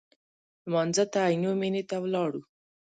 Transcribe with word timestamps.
لمانځه 0.65 1.05
ته 1.11 1.19
عینومېنې 1.29 1.83
ته 1.89 1.95
ولاړو. 2.03 2.41